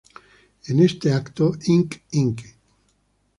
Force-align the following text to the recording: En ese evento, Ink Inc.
En 0.65 0.79
ese 0.79 1.09
evento, 1.09 1.53
Ink 1.75 1.91
Inc. 2.09 2.39